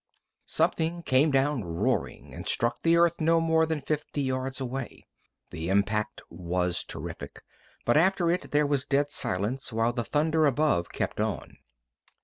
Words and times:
Something 0.47 1.03
came 1.03 1.29
down, 1.29 1.63
roaring, 1.63 2.33
and 2.33 2.47
struck 2.47 2.81
the 2.81 2.97
earth 2.97 3.21
no 3.21 3.39
more 3.39 3.67
than 3.67 3.81
fifty 3.81 4.23
yards 4.23 4.59
away. 4.59 5.05
The 5.51 5.69
impact 5.69 6.21
was 6.27 6.83
terrific, 6.83 7.43
but 7.85 7.97
after 7.97 8.31
it 8.31 8.49
there 8.49 8.65
was 8.65 8.83
dead 8.83 9.11
silence 9.11 9.71
while 9.71 9.93
the 9.93 10.03
thunder 10.03 10.47
above 10.47 10.89
kept 10.89 11.19
on. 11.19 11.55